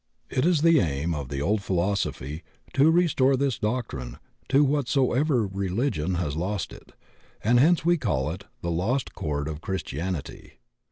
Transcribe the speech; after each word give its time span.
It 0.31 0.47
is 0.47 0.63
the 0.63 0.79
aim 0.79 1.13
of 1.13 1.29
the 1.29 1.43
old 1.43 1.61
philosophy 1.61 2.41
to 2.73 2.89
restore 2.89 3.37
this 3.37 3.59
doctrine 3.59 4.17
to 4.49 4.63
whatsoever 4.63 5.45
religion 5.45 6.15
has 6.15 6.35
lost 6.35 6.73
it; 6.73 6.93
and 7.43 7.59
hence 7.59 7.85
we 7.85 7.97
call 7.99 8.31
it 8.31 8.45
the 8.63 8.71
"lost 8.71 9.13
chord 9.13 9.47
of 9.47 9.61
Christianity." 9.61 10.53